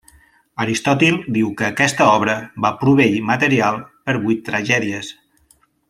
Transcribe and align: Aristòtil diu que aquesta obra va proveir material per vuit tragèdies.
Aristòtil 0.63 1.19
diu 1.35 1.51
que 1.59 1.67
aquesta 1.67 2.07
obra 2.13 2.35
va 2.65 2.73
proveir 2.85 3.21
material 3.29 3.79
per 4.09 4.17
vuit 4.27 4.43
tragèdies. 4.51 5.13